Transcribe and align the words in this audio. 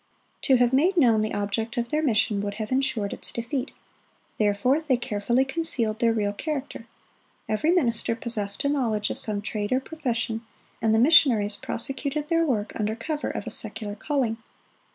To 0.41 0.55
have 0.55 0.73
made 0.73 0.97
known 0.97 1.21
the 1.21 1.35
object 1.35 1.77
of 1.77 1.89
their 1.89 2.01
mission 2.01 2.41
would 2.41 2.55
have 2.55 2.71
insured 2.71 3.13
its 3.13 3.31
defeat; 3.31 3.69
therefore 4.39 4.81
they 4.81 4.97
carefully 4.97 5.45
concealed 5.45 5.99
their 5.99 6.11
real 6.11 6.33
character. 6.33 6.87
Every 7.47 7.69
minister 7.69 8.15
possessed 8.15 8.65
a 8.65 8.69
knowledge 8.69 9.11
of 9.11 9.19
some 9.19 9.43
trade 9.43 9.71
or 9.71 9.79
profession, 9.79 10.41
and 10.81 10.95
the 10.95 10.97
missionaries 10.97 11.55
prosecuted 11.55 12.29
their 12.29 12.43
work 12.47 12.71
under 12.75 12.95
cover 12.95 13.29
of 13.29 13.45
a 13.45 13.51
secular 13.51 13.93
calling. 13.93 14.37